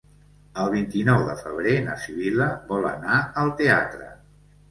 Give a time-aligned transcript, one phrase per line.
[0.61, 4.09] El vint-i-nou de febrer na Sibil·la vol anar al teatre.